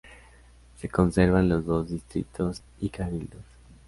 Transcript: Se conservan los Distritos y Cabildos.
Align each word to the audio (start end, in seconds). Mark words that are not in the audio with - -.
Se 0.77 0.89
conservan 0.89 1.47
los 1.47 1.91
Distritos 1.91 2.63
y 2.79 2.89
Cabildos. 2.89 3.43